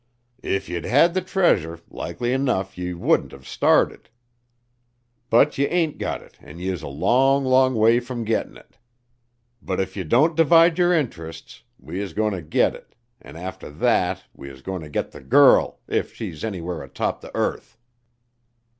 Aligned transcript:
"If 0.41 0.67
ye'd 0.67 0.85
had 0.85 1.13
the 1.13 1.21
treasure, 1.21 1.79
likely 1.87 2.35
'nuff 2.35 2.75
ye 2.75 2.91
wouldn't 2.95 3.33
have 3.33 3.47
started. 3.47 4.09
But 5.29 5.59
ye 5.59 5.67
ain't 5.67 5.99
gut 5.99 6.23
it 6.23 6.39
an' 6.41 6.57
ye 6.57 6.69
is 6.69 6.81
a 6.81 6.87
long, 6.87 7.45
long 7.45 7.75
way 7.75 7.99
from 7.99 8.23
gettin' 8.23 8.57
it. 8.57 8.79
But 9.61 9.79
if 9.79 9.95
ye 9.95 10.03
don't 10.03 10.35
divide 10.35 10.79
yer 10.79 10.91
intrests, 10.91 11.61
we 11.77 11.99
is 11.99 12.13
goin' 12.13 12.31
ter 12.33 12.41
git 12.41 12.73
it, 12.73 12.95
an' 13.21 13.35
arter 13.35 13.69
that 13.69 14.23
we 14.33 14.49
is 14.49 14.63
goin' 14.63 14.81
ter 14.81 14.89
git 14.89 15.11
th' 15.11 15.29
girl, 15.29 15.77
if 15.87 16.15
she's 16.15 16.43
anywhere 16.43 16.81
atop 16.81 17.21
th' 17.21 17.29
earth." 17.35 17.77